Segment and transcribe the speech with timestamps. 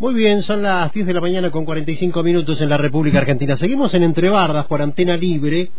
[0.00, 3.58] Muy bien, son las 10 de la mañana con 45 minutos en la República Argentina.
[3.58, 5.70] Seguimos en Entre Bardas por Libre,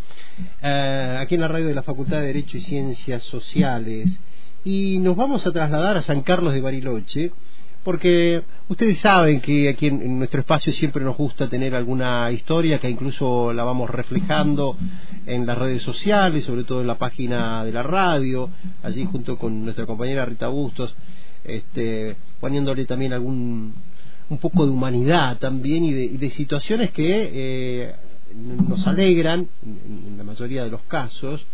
[0.61, 4.19] eh, aquí en la radio de la Facultad de Derecho y Ciencias Sociales.
[4.63, 7.31] Y nos vamos a trasladar a San Carlos de Bariloche,
[7.83, 12.91] porque ustedes saben que aquí en, nuestro espacio siempre nos gusta tener alguna historia que
[12.91, 14.77] incluso la vamos reflejando
[15.25, 18.51] en las redes sociales, sobre todo en la página de la radio,
[18.83, 20.95] allí junto con nuestra compañera Rita Bustos,
[21.43, 23.73] este, poniéndole también algún
[24.31, 27.95] un poco de humanidad también y de, situaciones que eh,
[28.33, 31.45] nos alegran en, la mayoría de los casos.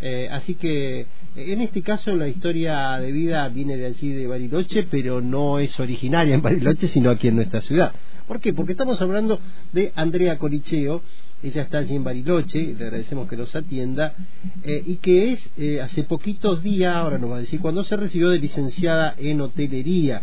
[0.00, 1.06] Eh, así que
[1.36, 5.78] en este caso la historia de vida viene de allí de Bariloche, pero no es
[5.78, 7.92] originaria en Bariloche, sino aquí en nuestra ciudad.
[8.26, 8.54] ¿Por qué?
[8.54, 9.38] Porque estamos hablando
[9.74, 11.02] de Andrea Colicheo,
[11.42, 14.14] ella está allí en Bariloche, le agradecemos que nos atienda,
[14.62, 17.96] eh, y que es eh, hace poquitos días, ahora nos va a decir, cuando se
[17.96, 20.20] recibió de licenciada en hotelería,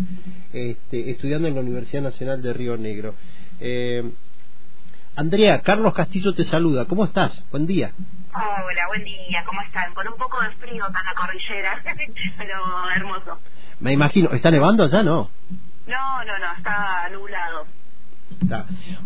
[0.53, 3.15] este, estudiando en la Universidad Nacional de Río Negro.
[3.59, 4.09] Eh,
[5.15, 7.43] Andrea, Carlos Castillo te saluda, ¿cómo estás?
[7.51, 7.91] Buen día.
[8.33, 9.93] Hola, buen día, ¿cómo están?
[9.93, 11.83] Con un poco de frío acá en la cordillera,
[12.37, 13.39] pero hermoso.
[13.81, 15.29] Me imagino, ¿está nevando allá, no?
[15.87, 17.65] No, no, no, está nublado.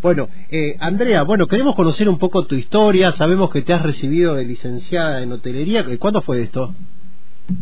[0.01, 3.11] Bueno, eh, Andrea, bueno, queremos conocer un poco tu historia.
[3.13, 5.85] Sabemos que te has recibido de licenciada en hotelería.
[5.99, 6.73] ¿Cuándo fue esto?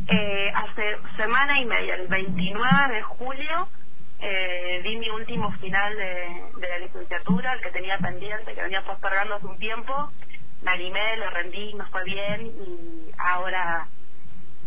[0.07, 3.67] Eh, hace semana y media, el 29 de julio,
[4.19, 9.35] eh, di mi último final de, la licenciatura, el que tenía pendiente, que venía postergando
[9.35, 10.11] hace un tiempo.
[10.63, 13.87] Me animé, lo rendí, me fue bien y ahora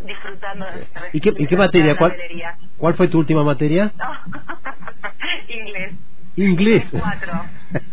[0.04, 1.96] disfrutando de ¿Y qué, ¿y qué materia?
[1.96, 2.16] ¿Cuál,
[2.76, 3.92] ¿Cuál fue tu última materia?
[5.48, 5.94] Inglés.
[6.36, 6.84] Inglés.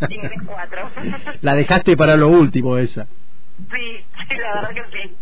[0.09, 0.91] Inglés 4.
[1.41, 3.05] La dejaste para lo último esa.
[3.71, 5.15] Sí, sí, la verdad que sí.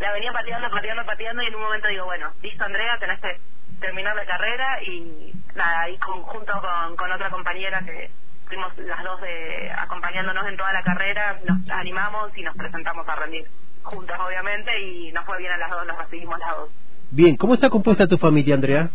[0.00, 3.38] La venía pateando, pateando, pateando y en un momento digo, bueno, listo Andrea, tenés que
[3.80, 8.10] terminar la carrera y nada, ahí junto con, con otra compañera que
[8.46, 13.16] fuimos las dos de, acompañándonos en toda la carrera, nos animamos y nos presentamos a
[13.16, 13.46] rendir
[13.82, 16.70] juntas obviamente y nos fue bien a las dos, nos recibimos las dos.
[17.10, 18.90] Bien, ¿cómo está compuesta tu familia Andrea?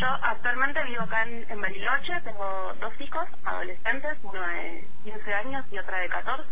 [0.00, 5.78] Yo actualmente vivo acá en, Bariloche, tengo dos hijos adolescentes, uno de 15 años y
[5.78, 6.48] otra de 14,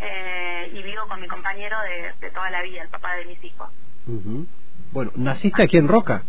[0.00, 1.78] eh, y vivo con mi compañero
[2.20, 3.70] de, toda la vida, el papá de mis hijos.
[4.92, 6.24] Bueno, ¿naciste aquí en Roca?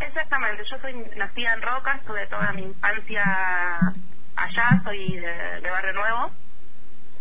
[0.00, 3.22] Exactamente, yo soy nacida en Roca, estuve toda mi infancia
[4.34, 6.32] allá, soy de, Barrio Nuevo.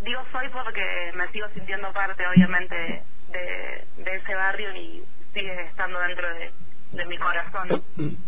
[0.03, 5.03] Digo soy porque me sigo sintiendo parte, obviamente, de ese barrio y
[5.35, 6.51] sigue estando dentro de
[6.91, 7.83] de mi corazón.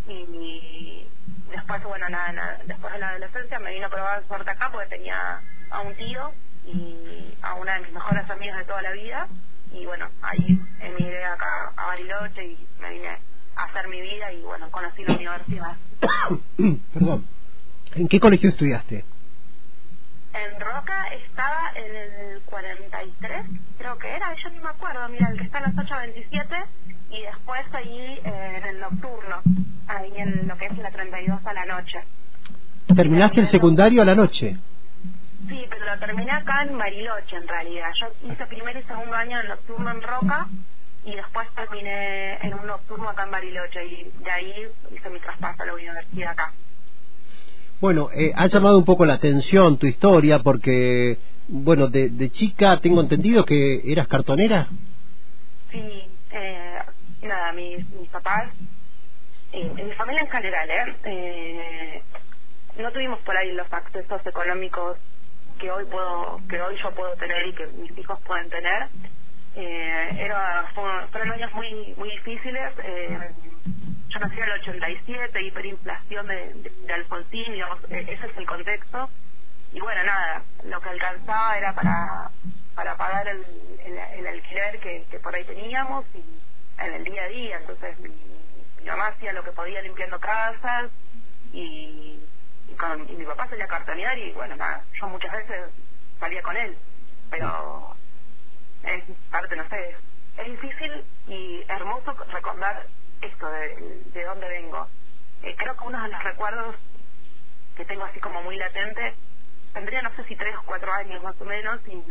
[0.08, 1.06] Y
[1.50, 5.40] después, bueno, nada, después de la adolescencia me vino a probar suerte acá porque tenía
[5.70, 6.32] a un tío
[6.66, 9.28] y a una de mis mejores amigas de toda la vida.
[9.72, 13.08] Y bueno, ahí emigré acá a Bariloche y me vine
[13.56, 15.76] a hacer mi vida y bueno, conocí la universidad.
[16.94, 17.26] Perdón.
[17.94, 19.04] ¿En qué colegio estudiaste?
[20.34, 23.46] En Roca estaba en el 43,
[23.78, 26.56] creo que era, yo no me acuerdo, mira, el que está en las 827
[27.10, 29.42] y después ahí eh, en el nocturno,
[29.88, 32.02] ahí en lo que es la 32 a la noche.
[32.96, 34.56] ¿Terminaste el secundario a la noche?
[35.48, 37.90] Sí, pero lo terminé acá en Bariloche en realidad.
[38.00, 40.46] Yo hice primer y segundo año en nocturno en Roca
[41.04, 45.62] y después terminé en un nocturno acá en Bariloche y de ahí hice mi traspaso
[45.62, 46.52] a la universidad acá.
[47.82, 52.78] Bueno, eh, ha llamado un poco la atención tu historia porque, bueno, de, de chica
[52.78, 54.68] tengo entendido que eras cartonera.
[55.72, 56.78] Sí, eh,
[57.22, 58.52] nada, mis, mis papás,
[59.50, 60.94] en mi familia en general, ¿eh?
[61.06, 62.02] ¿eh?
[62.78, 64.96] no tuvimos por ahí los accesos económicos
[65.58, 68.86] que hoy puedo, que hoy yo puedo tener y que mis hijos pueden tener.
[69.56, 72.72] Eh, era, fueron años muy muy difíciles.
[72.84, 73.18] Eh,
[74.12, 79.08] yo nací en el 87, hiperinflación de, de, Alfonsín, digamos, e, ese es el contexto.
[79.72, 82.30] Y bueno, nada, lo que alcanzaba era para
[82.74, 83.44] para pagar el,
[83.84, 86.24] el, alquiler que, por ahí teníamos y
[86.82, 88.10] en el día a día, entonces mi,
[88.86, 90.90] mamá hacía lo que podía limpiando casas
[91.52, 92.18] y,
[92.68, 95.70] y, con, y mi papá salía a cartonear y bueno, nada, yo muchas veces
[96.18, 96.76] salía con él,
[97.30, 97.94] pero
[98.84, 99.96] es parte, no sé,
[100.38, 102.86] es difícil y hermoso recordar
[103.22, 104.88] esto de, de dónde vengo.
[105.42, 106.76] Eh, creo que uno de los recuerdos
[107.76, 109.14] que tengo así como muy latente,
[109.72, 112.02] tendría no sé si tres o cuatro años más o menos, y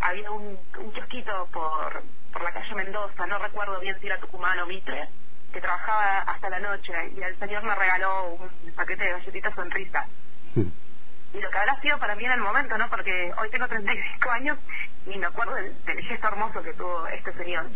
[0.00, 2.02] había un, un kiosquito por
[2.32, 5.08] por la calle Mendoza, no recuerdo bien si era Tucumán o Mitre,
[5.52, 10.06] que trabajaba hasta la noche y el señor me regaló un paquete de galletitas sonrisa.
[10.54, 12.88] Y lo que habrá sido para mí en el momento, ¿no?
[12.88, 14.58] Porque hoy tengo 35 años
[15.06, 17.66] y me acuerdo del, gesto hermoso que tuvo este señor.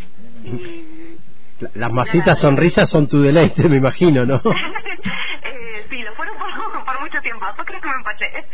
[0.42, 1.19] Y,
[1.74, 4.36] Las masitas sonrisas son tu deleite, me imagino, ¿no?
[5.42, 6.50] eh, sí, lo fueron por
[7.22, 8.26] tiempo, después creo que me empaché.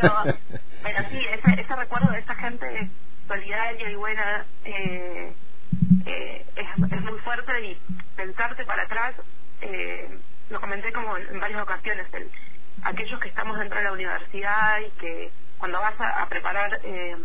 [0.00, 0.38] Pero,
[0.82, 2.88] pero sí, ese, recuerdo de esa gente
[3.28, 5.32] solidaria y buena eh,
[6.06, 7.78] eh, es, es muy fuerte y
[8.16, 9.14] pensarte para atrás,
[9.60, 10.18] eh,
[10.50, 12.28] lo comenté como en varias ocasiones, el,
[12.82, 17.16] aquellos que estamos dentro de la universidad y que cuando vas a, preparar eh,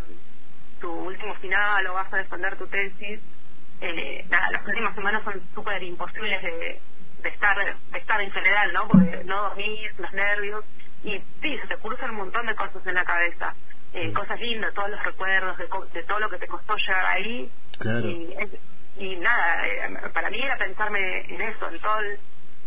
[0.80, 3.20] tu último final o vas a defender tu tesis,
[3.80, 6.80] eh, nada, las últimas semanas son súper imposibles de,
[7.22, 8.88] de estar de estar en general, ¿no?
[8.88, 10.64] Porque no dormís, los nervios,
[11.04, 13.54] y sí, se te cruzan un montón de cosas en la cabeza.
[13.94, 17.50] Eh, cosas lindas, todos los recuerdos de, de, todo lo que te costó llegar ahí.
[18.04, 18.34] Y,
[18.98, 22.00] y nada, eh, para mí era pensarme en eso, en todo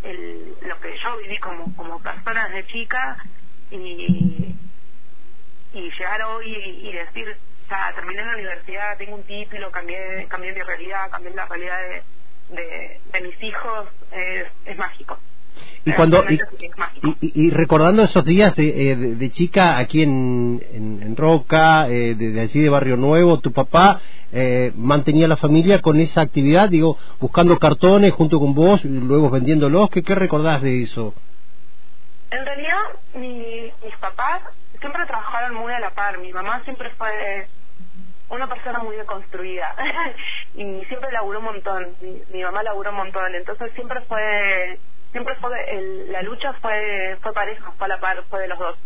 [0.03, 3.17] el, lo que yo viví como, como persona desde chica
[3.69, 4.55] y,
[5.73, 7.37] y llegar hoy y, decir,
[7.95, 11.77] terminé la universidad, tengo un título, cambié, cambié mi realidad, cambié la realidad
[12.49, 15.17] de, de, mis hijos, es, es mágico.
[15.83, 16.23] Y cuando
[17.21, 22.61] y, recordando esos días de, eh, de, chica aquí en, en, Roca, eh, de, allí
[22.61, 23.99] de Barrio Nuevo, tu papá
[24.31, 29.29] eh, mantenía la familia con esa actividad, digo, buscando cartones junto con vos, y luego
[29.29, 29.89] vendiéndolos.
[29.89, 31.13] ¿Qué, qué recordás de eso?
[32.29, 32.81] En realidad,
[33.15, 34.41] mis papás
[34.79, 36.17] siempre trabajaron muy a la par.
[36.19, 37.47] Mi mamá siempre fue
[38.31, 39.75] una persona muy deconstruida
[40.55, 41.95] y siempre laburó un montón.
[42.01, 44.79] Mi, mi mamá laburó un montón, entonces siempre fue
[45.11, 48.57] siempre fue el, la lucha fue fue pareja, fue a la par, fue de los
[48.57, 48.77] dos.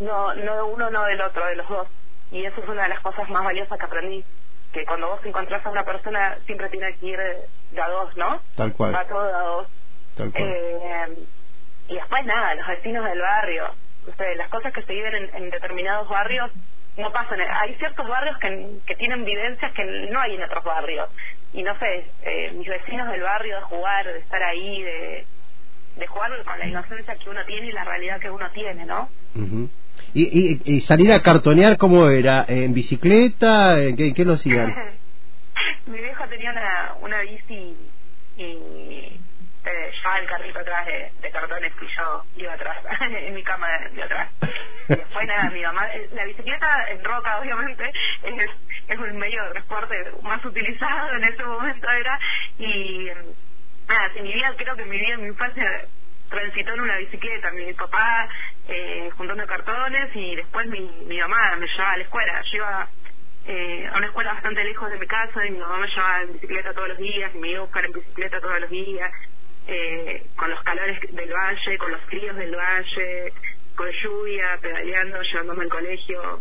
[0.00, 1.88] No no de uno, no del otro, de los dos.
[2.30, 4.24] Y eso es una de las cosas más valiosas que aprendí,
[4.72, 7.18] que cuando vos encontrás a una persona siempre tiene que ir
[7.72, 8.40] de a dos, ¿no?
[8.54, 8.94] Tal cual.
[8.94, 9.66] Va todo de a dos.
[10.16, 10.44] Tal cual.
[10.46, 11.26] Eh,
[11.88, 13.64] y después nada, los vecinos del barrio,
[14.06, 16.50] ustedes, las cosas que se viven en, en determinados barrios
[16.98, 17.40] no pasan.
[17.40, 21.08] Hay ciertos barrios que, que tienen vivencias que no hay en otros barrios.
[21.52, 25.24] Y no sé, eh, mis vecinos del barrio, de jugar, de estar ahí, de,
[25.96, 29.08] de jugar con la inocencia que uno tiene y la realidad que uno tiene, ¿no?
[30.14, 32.44] ¿Y, y, salir a cartonear cómo era?
[32.48, 33.80] ¿En bicicleta?
[33.80, 34.74] ¿En qué, qué lo hacían?
[35.86, 37.76] Mi viejo tenía una, una bici
[38.36, 38.42] y
[40.18, 44.28] el carrito atrás de, cartones y yo iba atrás, en mi cama de, atrás.
[44.88, 47.92] Y después nada, mi mamá, la bicicleta en roca obviamente
[48.22, 48.50] es,
[48.88, 52.18] es un medio de transporte más utilizado en ese momento era
[52.58, 53.08] y
[53.88, 55.84] nada, si mi vida, creo que mi vida mi infancia
[56.28, 58.28] transitó en una bicicleta, mi papá
[58.68, 62.42] eh, juntando cartones y después mi, mi mamá me llevaba a la escuela.
[62.52, 62.88] Yo iba
[63.46, 66.32] eh, a una escuela bastante lejos de mi casa y mi mamá me llevaba en
[66.34, 69.10] bicicleta todos los días y me iba a buscar en bicicleta todos los días,
[69.68, 73.32] eh, con los calores del valle, con los fríos del valle,
[73.74, 76.40] con lluvia, pedaleando, llevándome al colegio.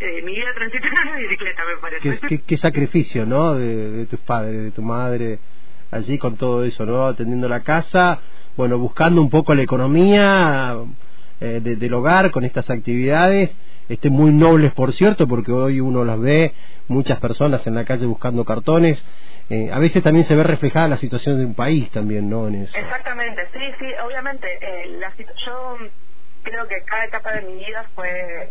[0.00, 2.26] Eh, mi vida transitó en bicicleta, me parece.
[2.28, 3.54] Qué, qué, sacrificio, ¿no?
[3.54, 5.38] De, de tus padres, de tu madre
[5.90, 7.06] allí con todo eso, ¿no?
[7.06, 8.20] Atendiendo la casa,
[8.56, 10.76] bueno, buscando un poco la economía
[11.40, 13.54] eh, del hogar con estas actividades,
[13.88, 16.54] este, muy nobles por cierto, porque hoy uno las ve,
[16.88, 19.02] muchas personas en la calle buscando cartones.
[19.48, 22.48] Eh, a veces también se ve reflejada la situación de un país también, ¿no?
[22.48, 22.76] En eso.
[22.76, 24.48] Exactamente, sí, sí, obviamente.
[24.60, 25.12] Eh, la
[25.46, 25.78] yo
[26.42, 28.50] creo que cada etapa de mi vida fue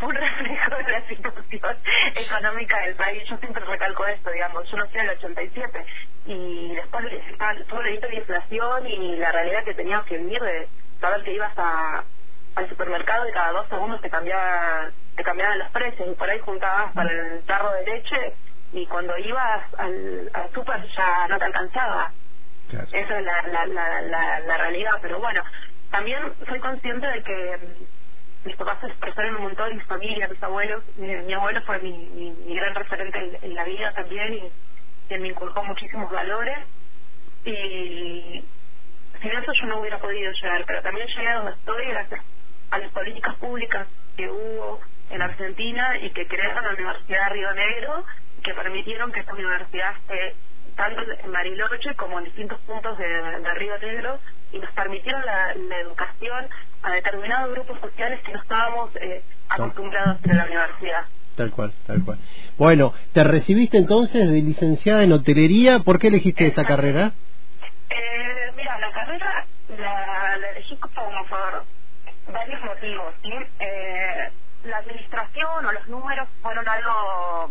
[0.00, 1.76] un reflejo de la situación
[2.14, 3.22] económica del país.
[3.28, 5.84] Yo siempre recalco esto, digamos, yo nací en el 87
[6.26, 10.68] y después estaba todo el de inflación y la realidad que teníamos que vivir de
[11.00, 12.04] saber que ibas a,
[12.54, 16.38] al supermercado y cada dos segundos te cambiaban, te cambiaban los precios y por ahí
[16.38, 18.34] juntabas para el tarro de leche
[18.72, 22.10] y cuando ibas al, al super ya no te alcanzaba.
[22.70, 25.42] Esa es la, la, la, la, realidad, pero bueno,
[25.90, 27.58] también soy consciente de que
[28.46, 32.54] mis papás se expresaron un montón, mi familia, mis abuelos, mi, abuelo fue mi, mi,
[32.54, 34.42] gran referente en, la vida también y
[35.06, 36.58] quien me inculcó muchísimos valores
[37.44, 38.42] y
[39.20, 42.20] sin eso yo no hubiera podido llegar, pero también llegué a donde estoy gracias
[42.70, 43.86] a las políticas públicas
[44.16, 48.04] que hubo en Argentina y que crearon la Universidad de Río Negro,
[48.42, 50.34] que permitieron que esta universidad esté
[50.76, 54.18] tanto en Bariloche como en distintos puntos de, de Río Negro
[54.52, 56.46] y nos permitieron la, educación
[56.82, 61.04] a determinados grupos sociales que no estábamos eh, acostumbrados en la universidad.
[61.36, 62.18] Tal cual, tal cual.
[62.58, 65.78] Bueno, ¿te recibiste entonces de licenciada en hotelería?
[65.80, 67.12] ¿Por qué elegiste esta carrera?
[67.88, 69.46] Eh, mira, la carrera
[69.78, 71.64] la, elegí como por
[72.32, 73.14] varios motivos.
[73.60, 74.30] Eh,
[74.64, 77.50] la administración o los números fueron algo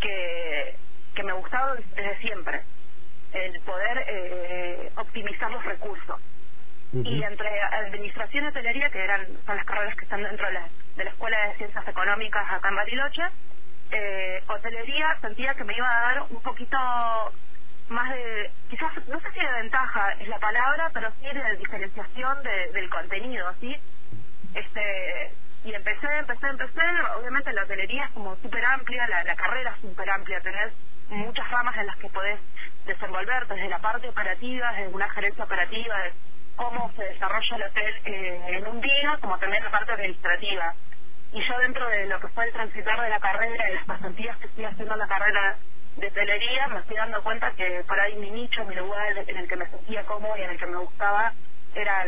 [0.00, 0.76] que,
[1.14, 2.62] que me gustaba desde siempre.
[3.32, 6.20] El poder eh, optimizar los recursos.
[6.92, 10.68] Y entre administración y hotelería, que eran son las carreras que están dentro de la,
[10.96, 13.22] de la Escuela de Ciencias Económicas acá en Bariloche,
[13.90, 16.78] eh, hotelería sentía que me iba a dar un poquito
[17.88, 22.42] más de, quizás, no sé si de ventaja es la palabra, pero sí de diferenciación
[22.42, 23.76] del contenido, ¿sí?
[24.54, 25.32] Este,
[25.66, 26.80] y empecé, empecé, empecé,
[27.18, 30.72] obviamente la hotelería es como súper amplia, la, carrera es súper amplia, tenés
[31.08, 32.38] muchas ramas en las que podés
[32.86, 36.12] desenvolverte, desde la parte operativa, desde una gerencia operativa, de
[36.54, 40.72] cómo se desarrolla el hotel eh, en un día, como también la parte administrativa.
[41.32, 44.36] Y yo dentro de lo que fue el transitar de la carrera y las pasantías
[44.36, 45.56] que estoy haciendo en la carrera
[45.96, 49.48] de hotelería, me estoy dando cuenta que por ahí mi nicho, mi lugar en el
[49.48, 51.32] que me sentía cómodo y en el que me gustaba,
[51.74, 52.06] era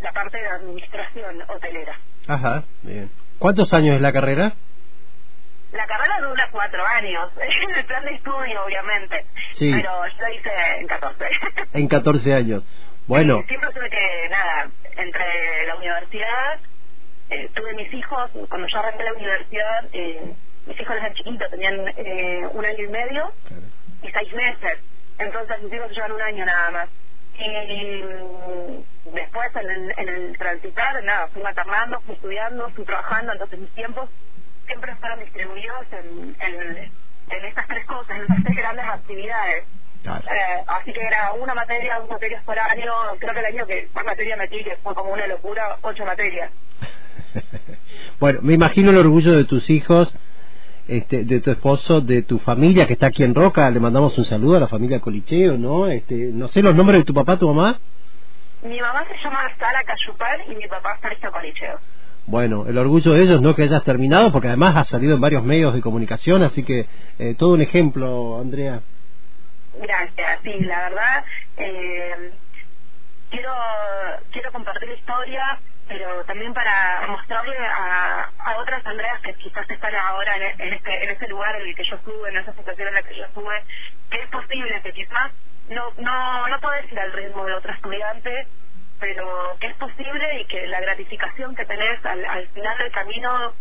[0.00, 1.98] la parte de administración hotelera.
[2.28, 3.10] Ajá, bien.
[3.38, 4.54] ¿Cuántos años es la carrera?
[5.72, 9.26] La carrera dura cuatro años, en el plan de estudio, obviamente.
[9.54, 9.72] Sí.
[9.72, 11.24] Pero yo la hice en 14.
[11.72, 12.62] en 14 años.
[13.06, 13.44] Bueno.
[13.46, 16.58] siempre tuve que, nada, entre la universidad,
[17.30, 20.34] eh, tuve mis hijos, cuando yo arranqué la universidad, eh,
[20.66, 23.32] mis hijos eran chiquitos, tenían eh, un año y medio
[24.02, 24.78] y seis meses.
[25.18, 26.88] Entonces mis hijos llevan un año nada más.
[27.38, 33.58] Y después en el, en el transitar, nada, fui maternando, fui estudiando, fui trabajando, entonces
[33.58, 34.08] mis tiempos
[34.66, 36.90] siempre fueron distribuidos en, en,
[37.30, 39.64] en estas tres cosas, en estas tres grandes actividades.
[40.06, 42.92] Eh, así que era una materia, dos materias por año.
[43.18, 46.50] Creo que el año que más materia metí, que fue como una locura, ocho materias.
[48.20, 50.14] bueno, me imagino el orgullo de tus hijos,
[50.88, 53.70] este, de tu esposo, de tu familia que está aquí en Roca.
[53.70, 55.88] Le mandamos un saludo a la familia Colicheo, ¿no?
[55.88, 57.78] Este, no sé los nombres de tu papá, tu mamá.
[58.62, 61.78] Mi mamá se llama Sara Cayupar y mi papá Sergio Colicheo.
[62.26, 65.44] Bueno, el orgullo de ellos, no que hayas terminado, porque además has salido en varios
[65.44, 66.86] medios de comunicación, así que
[67.18, 68.80] eh, todo un ejemplo, Andrea.
[69.80, 71.24] Gracias, sí, la verdad,
[71.56, 72.32] eh,
[73.30, 73.52] quiero,
[74.32, 79.94] quiero compartir la historia, pero también para mostrarle a, a otras Andreas que quizás están
[79.94, 82.88] ahora en, en, este, en este lugar en el que yo estuve, en esa situación
[82.88, 83.62] en la que yo estuve,
[84.10, 85.30] que es posible que quizás
[85.68, 88.46] no, no, no puedes ir al ritmo de otro estudiante,
[88.98, 93.52] pero que es posible y que la gratificación que tenés al, al final del camino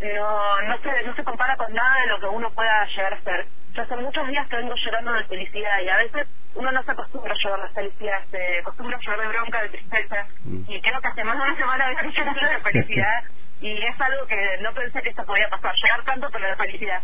[0.00, 3.22] no, no, se, no se compara con nada de lo que uno pueda llegar a
[3.22, 3.46] ser.
[3.74, 6.90] Yo hace muchos días que vengo llorando de felicidad y a veces uno no se
[6.90, 10.60] acostumbra a llorar de felicidad, se acostumbra a llorar de bronca, de tristeza mm.
[10.68, 13.24] y creo que hace más de una semana estoy llorando de felicidad
[13.62, 17.00] y es algo que no pensé que esto podía pasar, llorar tanto pero de felicidad.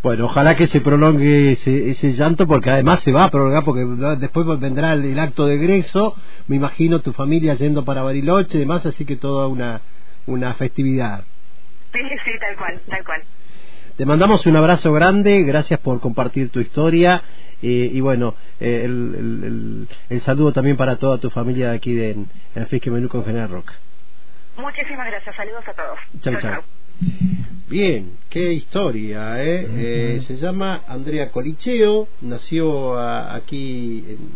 [0.00, 3.84] Bueno, ojalá que se prolongue ese, ese, llanto porque además se va a prolongar porque
[4.18, 6.14] después vendrá el, acto de egreso,
[6.46, 9.80] me imagino tu familia yendo para Bariloche y demás, así que toda una,
[10.26, 11.24] una festividad.
[11.92, 13.22] Sí, sí, tal cual, tal cual.
[13.98, 17.20] Te mandamos un abrazo grande, gracias por compartir tu historia
[17.60, 22.10] eh, y bueno, eh, el, el, saludo también para toda tu familia de aquí de,
[22.54, 23.72] en, Fisque Menú con General Rock.
[24.56, 25.98] Muchísimas gracias, saludos a todos.
[26.20, 26.62] Chao, chao.
[27.66, 29.66] Bien, qué historia, ¿eh?
[29.68, 34.30] eh se llama Andrea Colicheo, nació aquí en,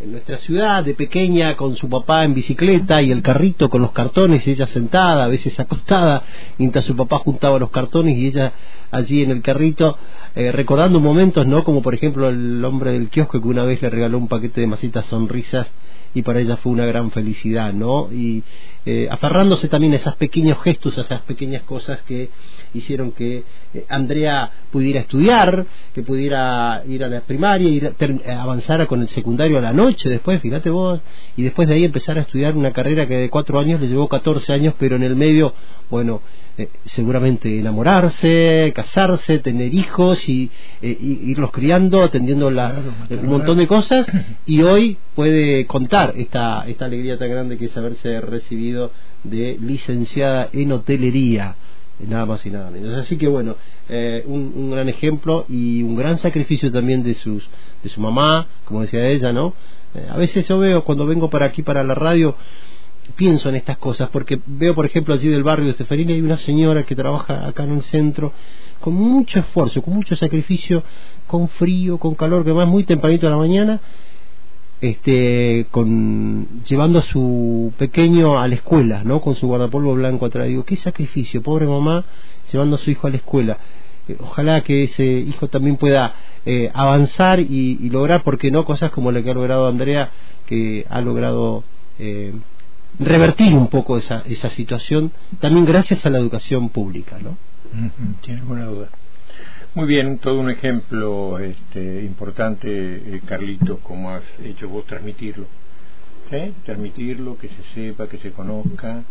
[0.00, 4.46] nuestra ciudad de pequeña con su papá en bicicleta y el carrito con los cartones,
[4.46, 6.24] ella sentada, a veces acostada,
[6.58, 8.52] mientras su papá juntaba los cartones y ella
[8.90, 9.96] allí en el carrito,
[10.34, 11.64] eh, recordando momentos, ¿no?
[11.64, 14.66] Como por ejemplo el hombre del kiosco que una vez le regaló un paquete de
[14.66, 15.68] masitas sonrisas
[16.14, 18.08] y para ella fue una gran felicidad, ¿no?
[18.12, 18.42] Y
[18.86, 22.30] eh, aferrándose también a esos pequeños gestos, a esas pequeñas cosas que
[22.72, 23.42] hicieron que
[23.74, 29.08] eh, Andrea pudiera estudiar, que pudiera ir a la primaria, ir a, avanzara con el
[29.08, 31.00] secundario a la noche después, fíjate vos,
[31.36, 34.08] y después de ahí empezar a estudiar una carrera que de cuatro años le llevó
[34.08, 35.54] 14 años, pero en el medio,
[35.90, 36.22] bueno,
[36.56, 40.50] eh, seguramente enamorarse, casarse, tener hijos y,
[40.82, 42.74] eh, irlos criando, atendiendo la,
[43.10, 44.06] un montón de cosas
[44.46, 48.92] y hoy puede contar esta, esta alegría tan grande que es haberse recibido
[49.24, 51.56] de licenciada en hotelería
[51.98, 52.92] nada más y nada menos.
[52.94, 53.56] Así que bueno,
[53.88, 57.48] eh, un, un, gran ejemplo y un gran sacrificio también de sus
[57.82, 59.54] de su mamá, como decía ella, ¿no?
[60.10, 62.34] a veces yo veo cuando vengo para aquí para la radio
[63.16, 66.36] pienso en estas cosas, porque veo, por ejemplo, allí del barrio de Estefanía hay una
[66.36, 68.32] señora que trabaja acá en el centro
[68.80, 70.82] con mucho esfuerzo, con mucho sacrificio,
[71.26, 73.80] con frío, con calor, que va muy tempranito a la mañana,
[74.80, 79.20] este, con, llevando a su pequeño a la escuela, ¿no?
[79.20, 80.46] Con su guardapolvo blanco atrás.
[80.46, 82.04] Digo, qué sacrificio, pobre mamá,
[82.52, 83.58] llevando a su hijo a la escuela.
[84.08, 86.14] Eh, ojalá que ese hijo también pueda
[86.44, 90.10] eh, avanzar y, y, lograr, porque no, cosas como la que ha logrado Andrea,
[90.46, 91.64] que ha logrado
[91.98, 92.34] eh,
[92.98, 97.36] revertir un poco esa, esa situación, también gracias a la educación pública, ¿no?
[98.20, 98.88] Tiene buena duda.
[99.74, 105.46] Muy bien, todo un ejemplo este, importante, eh, Carlitos, como has hecho vos transmitirlo.
[106.64, 109.02] Transmitirlo, que se sepa, que se conozca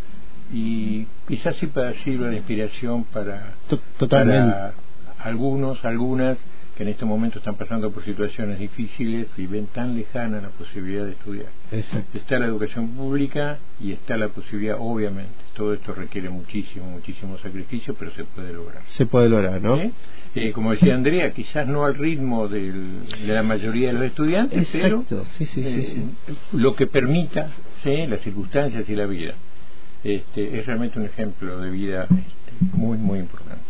[0.53, 3.55] y quizás sirva de inspiración para,
[4.09, 4.73] para
[5.19, 6.37] algunos, algunas
[6.77, 11.03] que en este momento están pasando por situaciones difíciles y ven tan lejana la posibilidad
[11.03, 11.49] de estudiar.
[12.13, 17.93] Está la educación pública y está la posibilidad, obviamente, todo esto requiere muchísimo, muchísimo sacrificio,
[17.93, 18.81] pero se puede lograr.
[18.87, 19.79] Se puede lograr, ¿no?
[20.35, 22.73] Eh, como decía Andrea, quizás no al ritmo de
[23.25, 25.05] la mayoría de los estudiantes, pero
[25.37, 27.49] sí, sí, sí, eh, lo que permita
[27.85, 29.35] las circunstancias y la vida.
[30.03, 33.62] Este, es realmente un ejemplo de vida este, muy, muy importante.